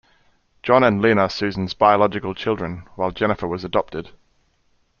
John 0.63 0.83
and 0.83 0.99
Lynn 0.99 1.19
are 1.19 1.29
Susan's 1.29 1.75
biological 1.75 2.33
children, 2.33 2.87
while 2.95 3.11
Jennifer 3.11 3.47
was 3.47 3.63
adopted. 3.63 4.09